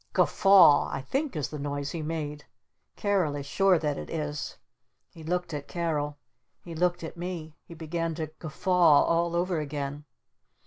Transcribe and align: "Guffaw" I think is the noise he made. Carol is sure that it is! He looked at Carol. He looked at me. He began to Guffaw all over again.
"Guffaw" 0.13 0.89
I 0.91 1.01
think 1.03 1.35
is 1.35 1.49
the 1.49 1.59
noise 1.59 1.91
he 1.91 2.01
made. 2.01 2.45
Carol 2.95 3.35
is 3.35 3.45
sure 3.45 3.77
that 3.77 3.99
it 3.99 4.09
is! 4.09 4.57
He 5.11 5.23
looked 5.23 5.53
at 5.53 5.67
Carol. 5.67 6.17
He 6.63 6.73
looked 6.73 7.03
at 7.03 7.17
me. 7.17 7.53
He 7.67 7.75
began 7.75 8.15
to 8.15 8.31
Guffaw 8.39 9.03
all 9.03 9.35
over 9.35 9.59
again. 9.59 10.05